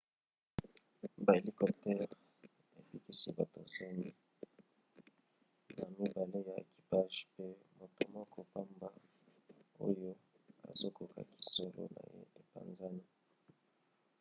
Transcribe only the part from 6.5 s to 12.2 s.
ekipage pe moto moko pamba oyo azokaki zolo na